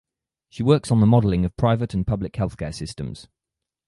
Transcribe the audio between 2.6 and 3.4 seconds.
systems.